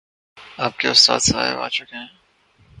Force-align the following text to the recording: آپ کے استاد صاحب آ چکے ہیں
آپ 0.57 0.77
کے 0.79 0.87
استاد 0.87 1.19
صاحب 1.21 1.59
آ 1.59 1.67
چکے 1.69 1.95
ہیں 1.95 2.07